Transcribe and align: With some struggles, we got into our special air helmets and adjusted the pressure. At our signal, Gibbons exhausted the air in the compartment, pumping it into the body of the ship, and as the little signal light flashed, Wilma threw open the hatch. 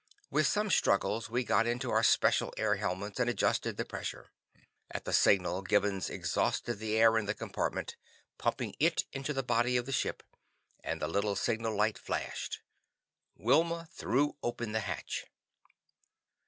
With 0.31 0.47
some 0.47 0.71
struggles, 0.71 1.29
we 1.29 1.43
got 1.43 1.67
into 1.67 1.91
our 1.91 2.01
special 2.01 2.51
air 2.57 2.77
helmets 2.77 3.19
and 3.19 3.29
adjusted 3.29 3.77
the 3.77 3.85
pressure. 3.85 4.31
At 4.89 5.07
our 5.07 5.13
signal, 5.13 5.61
Gibbons 5.61 6.09
exhausted 6.09 6.79
the 6.79 6.97
air 6.97 7.19
in 7.19 7.27
the 7.27 7.35
compartment, 7.35 7.97
pumping 8.39 8.73
it 8.79 9.05
into 9.13 9.31
the 9.31 9.43
body 9.43 9.77
of 9.77 9.85
the 9.85 9.91
ship, 9.91 10.23
and 10.83 11.03
as 11.03 11.07
the 11.07 11.13
little 11.13 11.35
signal 11.35 11.75
light 11.75 11.99
flashed, 11.99 12.61
Wilma 13.35 13.87
threw 13.91 14.37
open 14.41 14.71
the 14.71 14.79
hatch. 14.79 15.27